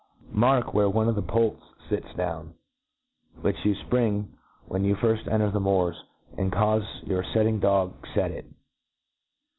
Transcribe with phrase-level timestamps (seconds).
[0.33, 2.55] Mark where one of the poults fits down,
[3.41, 4.29] which you fpring
[4.67, 6.05] when you firft enter the 'moors,
[6.39, 8.45] and caufe your fetting dog fet it.